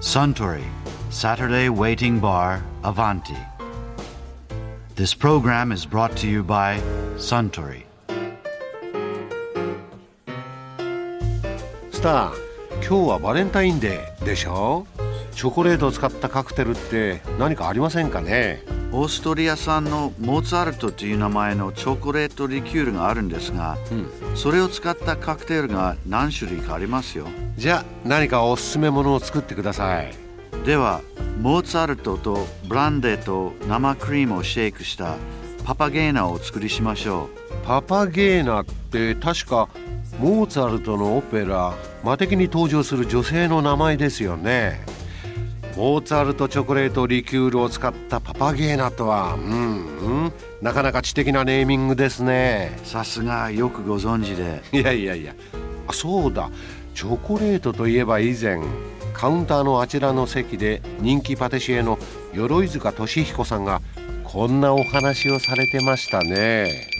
[0.00, 0.64] Suntory
[1.10, 3.36] Saturday Waiting Bar Avanti.
[4.94, 6.80] This program is brought to you by
[7.16, 7.84] Suntory.
[11.90, 12.44] スター
[12.86, 14.86] 今日はバレンタインデーでしょ
[15.33, 18.63] チョコレートを使ったカクテルって何かありませんかね？
[18.91, 23.77] オーストリア産のモーツァルトという名前のチョコレートリキュールがあるんですが、
[24.35, 27.27] それを使ったカクテルが何種類かありますよ。
[27.55, 30.13] じゃあ何かおすすめものを作ってください。
[30.65, 31.01] では
[31.39, 35.15] モーツァルトとブランデーと生クリームをシェイクした
[35.63, 37.29] パパゲーナをお作りしましょ
[37.63, 39.69] パパゲーナって確か
[40.19, 41.73] モーツァルトのオペラ
[42.03, 44.81] 「魔敵」に登場する女性の名前ですよね
[45.77, 49.35] モーツァルトチョコレートリキュールを使ったパパゲーナとは。
[49.35, 50.33] うんうん。
[50.61, 52.77] なかなか知的なネーミングですね。
[52.83, 54.61] うさすがよくご存知で。
[54.77, 55.33] いやいやいや。
[55.87, 56.49] あそうだ。
[56.93, 58.59] チョコレートといえば以前
[59.13, 61.97] カウンターのあちらの席で人気パティシエの
[62.33, 63.81] 鎧塚俊彦さんが
[64.23, 66.98] こんなお話をされてましたね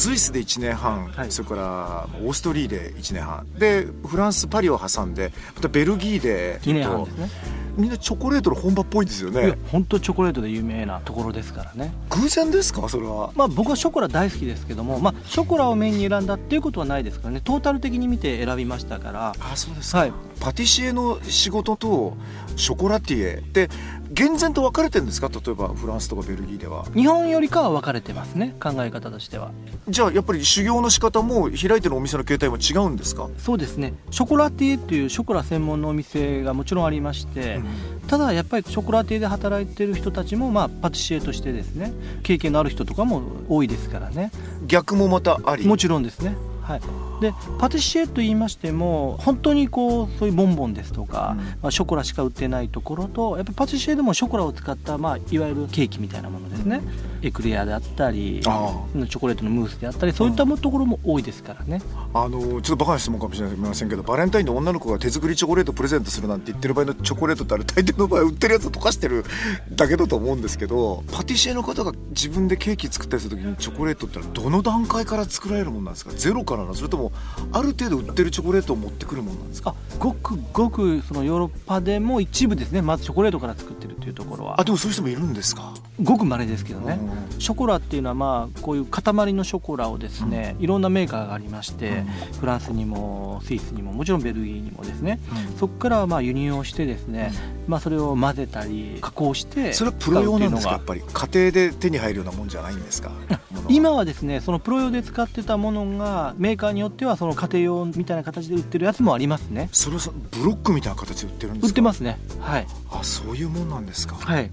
[0.00, 1.30] スイスで1年半、はい。
[1.30, 3.46] それからオーストリーで1年半。
[3.58, 7.28] でフランスパリを挟んでまたベルギーで2年半ですね。
[7.76, 9.58] みんなチョコレートの本場っぽいですよね。
[9.70, 11.92] 本当チョコレートで有名なところですからね。
[12.08, 12.88] 偶然ですか？
[12.88, 13.30] それは。
[13.36, 17.42] まあ僕はショコラ大好きですけどもまあショコラをメインに選んだっていうことはないですからね。
[17.44, 19.34] トータル的に見て選びましたから。
[19.38, 22.16] あそうですか、はいパティシエの仕事と
[22.56, 23.38] ショコラティエ。
[23.38, 23.68] って
[24.12, 25.28] 厳然と分かれてるんですか？
[25.28, 26.84] 例えばフランスとかベルギーでは。
[26.96, 29.52] 日本よりかは分かれてますね考え方としては。
[29.88, 33.94] じゃあやっぱり修行の仕方も開いてるお店の形態も違うんですか、そうですね。
[34.10, 37.60] ショコラティエっていうショコラ専門のお店がもちろんありまして、
[38.08, 41.92] ただやっぱりショコラティエで働いてる人たちもまあパティシエとしてですね
[42.24, 44.32] 経験のある人とかも多いですからね。
[44.66, 45.66] 逆もまたあり？
[45.66, 46.34] もちろんですね
[46.70, 46.80] はい。
[47.20, 51.44] でパティシエと言いましても本当にこうそういうボンボンですとか、うん。
[51.44, 56.80] まあ、ショコラしか売ってないところとやっぱりパティシエでもショコラを使った、まあ、いわゆるケーキみたいなものですね、
[57.22, 61.82] エクレアであったりあチョコレートのムースであったりそういったところも多いですからね、
[62.14, 69.24] あのちょっとバカな質問かもしれませんけどバレンタインで女の子が手作りチョコレートプレゼントするなんて言ってる場合のチョコレートってあれ大抵の場合売ってるやつを溶かしてる
[69.72, 76.12] だけだと思うんですけどパティシエの方が自分でケーキ作ったりする時にチョコレートってどの段階から作られるもんなんですか？
[76.12, 77.12] ゼロからなのそれとも
[77.52, 79.70] ある程度売ってるチョコレートを持ってくるもんなんですか？
[79.70, 84.60] あごくごくそのヨーロッパでも一部ですねまずチョコレートから作ってるっていうところは。
[84.60, 85.74] あでもそういう人もいるんですか？
[86.02, 86.98] ごく稀ですけどね、
[87.32, 87.40] うん。
[87.40, 89.02] ショコラっていうのはまあこういう塊
[89.32, 92.04] のショコラをですね、いろんなメーカーがありまして、
[92.40, 95.20] フランスにもスイスにももちろんベルギーにもですね、
[95.58, 97.32] そこからまあ輸入をしてですね、
[97.66, 100.72] まあそれを混ぜたり加工してそれはプロ用なんですか？
[100.72, 103.10] やっぱり家庭で手に入るようなもんじゃないんですか？
[103.68, 109.68] 今はですねそのプロ用で使ってたものがメーカーによってはその家庭用みたいな形で売ってるやつもありますね。
[109.72, 111.68] それはさブロックみたいな形で売ってるんですか？
[111.68, 112.18] 売ってますね。
[112.40, 112.66] はい。
[112.90, 114.16] あそういうもんなんですか？
[114.16, 114.50] はい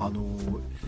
[0.00, 0.22] あの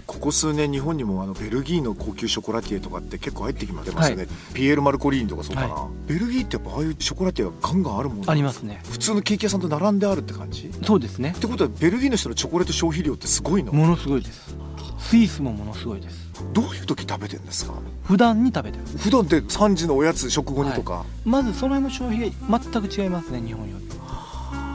[0.07, 10.67] ここ数年日本にもあのベルギーの高級ショコラティエとかって結構入ってきまますよね、はピエール・マルコリーニとかそうかな、はベルギーってやっぱああいうショコラティエがガンガンあるもんありますね普通のケーキ屋さんと並んであるって感じ？
[10.67, 11.35] っそうですね。
[11.41, 13.73] てことはベルギーの人のチョコレート消費量ってすごいの？
[13.73, 14.55] ものすごいです。
[14.99, 16.31] スイスもものすごいです。
[16.53, 17.75] どういう時食べてんですか？
[18.05, 18.85] 普段に食べてる。
[18.99, 23.89] 普段って3時のおやつ食後にとか、まずその辺の消費が全く違いますね日本より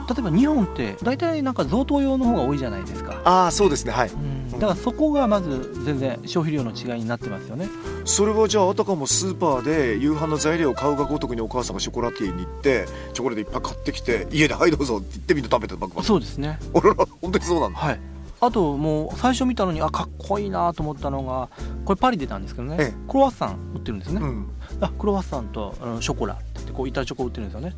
[0.07, 3.91] 例えば日本って大体なんか贈答用の方が多いじゃないですか、ああそうですね。
[3.91, 4.09] はい。
[4.09, 7.67] うん、だからそこがまず全然消費量の違いになってますよね。
[8.05, 16.59] それはじゃああたかもスーパーで夕飯の材料を買うがごとくにお母さんがショコラティエに行ってチョコレートいっぱい買ってきて家で「はいどうぞ」って言ってみんな食べてたばっかりそうですね。
[16.73, 17.79] あらら本当にそうなんだ。
[17.79, 17.99] はい。
[18.41, 21.49] あともう最初見たのにあかっこいいなと思ったのが
[21.85, 22.93] これパリでたんですけどね、ええ。
[23.07, 24.47] クロワッサン売ってるんですね、うん。
[24.81, 27.75] あクロワッサンとあのショコラってこう板チョコ売ってるんですよね。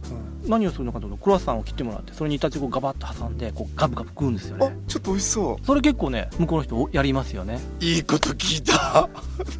[0.47, 7.59] 何をするのかというとクロワッサンを切ってもらってそれに板チョコをガバッと挟んでこうガブガブ食うんですよあねちょっと美味しそそれ結構ね向こうの人おやりますよね。
[7.81, 9.09] ういいこと聞いた。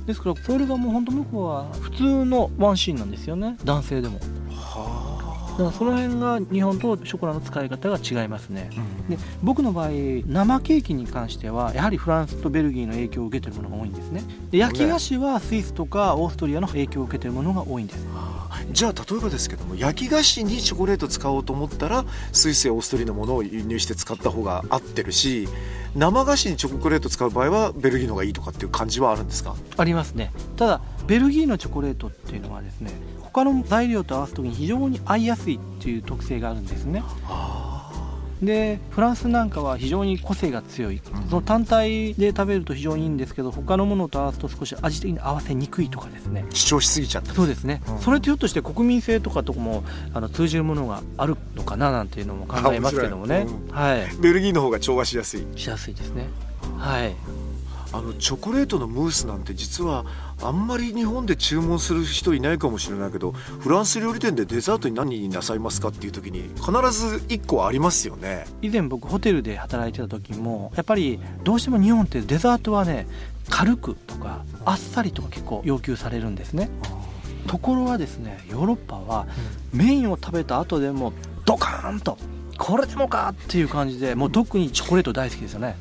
[0.06, 3.58] ですからそれがもう本当向こうは普通のワンシーンなんですよね。
[3.64, 4.20] 男性でも
[5.57, 8.70] だからその辺が日本とショコラの使い方が違いますね。
[9.09, 14.23] で僕の場合生ケーキに関してはやはりフランスとベルギーの影響を受けてるものが多いんですね。
[14.52, 18.05] で焼き菓子はスイスとかオーストリアの影響を受けてるものが多いんです。
[18.72, 25.47] じゃあ例えばですけども焼き菓子にチョコレート使おうと思ったらスイスやオーストリアのものを輸入して使った方が合ってるし
[25.95, 29.55] 生菓子にチョコレート使う場合はベルギーの方がいいとかっていう感じはあるんですか？
[29.78, 30.31] ありますね。
[30.55, 32.91] ただベルギーのチョコレートっていうのはですね
[33.22, 37.03] 他の材料と合わす時に非常に合いやすいっていう特性があるんですね
[38.41, 46.45] でフランスなんかは非常に個性が強い、その単体で食べると非常にいいんですけど他のものと合わすと少し味的に合わせにくいとかですね。
[46.53, 47.34] 主張しすぎちゃった。
[47.34, 55.47] そうですね、うん、それとひょっとして国民性とかともあの通じるものがあるのかななんていうのも考えますけどもね、うん、はい、ベルギーの方が調和しやすい。
[55.55, 56.28] しやすいですね。
[56.78, 57.47] はい
[57.93, 60.05] あのチョコレートのムースなんて実は
[60.41, 68.45] あんまり日本で注文する人いないかもしれないけどフランス料理店でデザートに何になさいますかっていう時に必ず1個ありますよね。
[68.61, 73.07] 以前僕ホテルで働いてた時もやっぱりどうしても日本ってデザートはね
[73.49, 76.69] 軽くとかあっさりとか結構要求されるんですね。
[77.47, 79.25] ところがですねヨーロッパは
[79.72, 81.13] メインを食べた後でも
[81.45, 82.17] ドカーンと
[82.57, 85.75] これでもかっていう感じでもう特にチョコレート大好きですよね、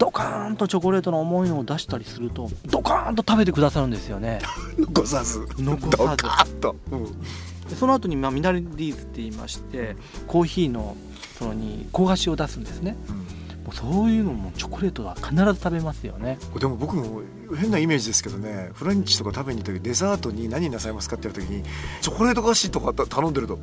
[0.00, 4.40] ドカーンとチョコレートの重いのを出したりするとドカーンと食べてくださるんですよね。
[4.80, 5.46] 残さず。
[5.58, 6.16] 残さ
[6.46, 6.54] ず。
[6.54, 10.96] と、うん、その後にまあミナリーズって言いましてコーヒーの
[11.38, 13.39] そのに焦がしを出すんですね、うん
[13.72, 16.38] そういうのもチョコレートは必ず食べますよね。
[16.58, 17.22] でも僕も
[17.56, 21.64] 変なイメージですけどねフランチとか食べに行った時デザートに何なさいますかって言った時に
[22.00, 23.58] チョコレート菓子とか頼んでると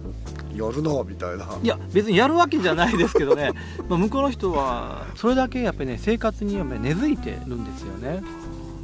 [0.54, 1.48] やるなみたいな。
[1.62, 3.52] いや別にやるわけじゃないですけどね。
[3.88, 8.22] まあ向こうの人はそれだけやっぱりね生活にやっぱり根付いてるんですよね。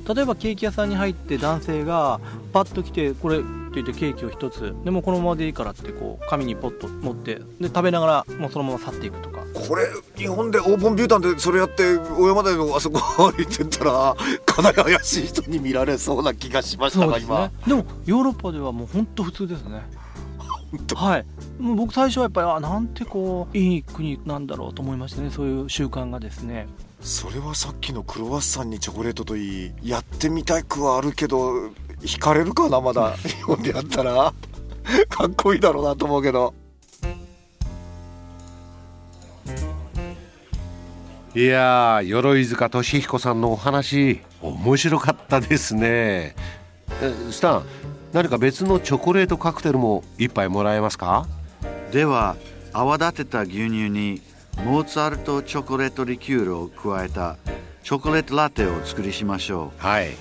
[0.08, 2.20] 例えばケーキ屋さんに入って男性が
[2.52, 4.75] パッと来てこれって言ってケーキを1つ。
[4.84, 13.00] でもこのままでいいからってこう紙にポッと持ってで食べながらもうそのまま去っていくとかこれ日本でオープンビュータンでそれやって小山台のあそこ
[13.31, 14.15] 歩いてったら
[14.45, 17.51] かなり怪しい人に見られそうな気がしましたが、ね、今。
[17.68, 19.81] でもヨーロッパではもう本当普通ですね。
[20.95, 21.25] はい。
[21.60, 26.68] もう僕最初はやっぱりあなんてこういい国なんだろうと思いましたねそういう習慣がですね。
[27.00, 31.68] それはさっきのクロワッサンにチョコレートといいやってみたくはあるけど
[32.01, 33.12] 惹かれるかなまだ。
[33.18, 34.33] 日本でやったら。
[35.10, 36.54] かっこいいだろうなと思うけど
[41.35, 46.35] いや鎧塚俊彦さんのお話面白かったですね。
[47.31, 47.63] スタン
[48.12, 51.25] 何か別のチョコレートカクテルも一杯もらえますか？
[51.91, 52.35] では
[52.71, 54.21] 泡立てた牛乳に
[54.63, 57.38] モーツァルトチョコレートリキュールを加えた
[57.81, 59.81] チョコレートラテを作りしましょう。
[59.81, 60.12] はい。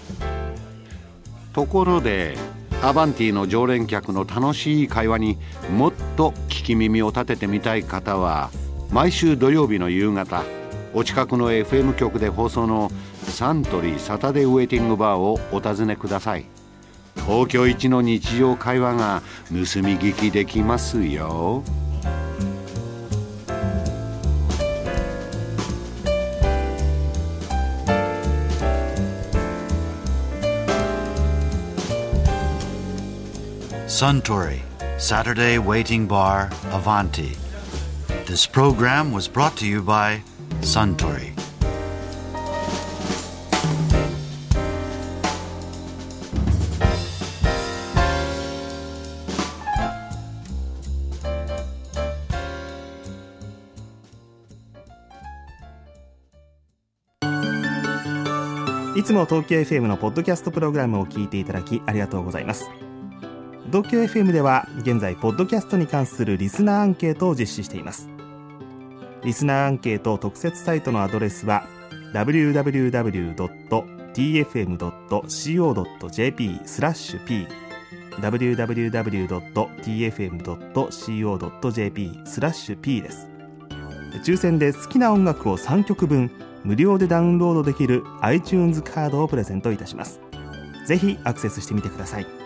[1.52, 2.38] ところで
[2.82, 5.38] アバンティの常連客の楽しい会話に
[5.76, 8.50] もっと聞き耳を立ててみたい方は
[8.90, 10.42] 毎週土曜日の夕方
[10.94, 12.90] お近くの FM 局で放送の
[13.22, 16.44] サントリーサタデーウェイティングバーをお尋ねください。
[17.14, 21.62] 東京一の日常会話が盗み聞きできますよ。
[33.86, 34.60] サントリー
[34.98, 37.42] サタデーウェイティングバーアヴァンティ
[38.26, 40.22] This program was brought to you by
[40.62, 41.32] Suntory.
[58.94, 62.70] いつも東京 FM のポッドキャストプログラムを聞いていただきありがとうございます
[63.66, 68.08] 東京 FM では現在ポッドキャストに関するリスナーアンケートを実施しています
[69.24, 71.66] リスナーアンケート特設サイトのアドレスは
[72.12, 72.90] www.tfm.co.jp
[76.66, 77.46] スラッシュ p
[78.20, 79.00] www.tfm.co.jp
[82.26, 83.28] スラッシュ p です。
[84.24, 86.30] 抽選で好きな音楽を3曲分
[86.64, 90.20] 無料でダウンロードできる iTunes カードをプレゼントいたします。
[90.86, 92.41] ぜひアクセスしてみてください。